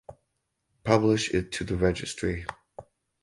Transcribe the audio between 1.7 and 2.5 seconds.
registry